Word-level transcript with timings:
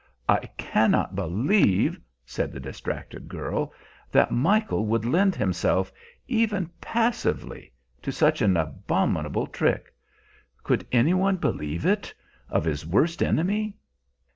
"I 0.27 0.47
cannot 0.57 1.15
believe," 1.15 1.99
said 2.25 2.51
the 2.51 2.59
distracted 2.59 3.27
girl, 3.29 3.71
"that 4.11 4.31
Michael 4.31 4.87
would 4.87 5.05
lend 5.05 5.35
himself, 5.35 5.91
even 6.27 6.71
passively, 6.81 7.71
to 8.01 8.11
such 8.11 8.41
an 8.41 8.57
abominable 8.57 9.45
trick. 9.45 9.93
Could 10.63 10.87
any 10.91 11.13
one 11.13 11.35
believe 11.37 11.85
it 11.85 12.15
of 12.49 12.65
his 12.65 12.83
worst 12.83 13.21
enemy!" 13.21 13.77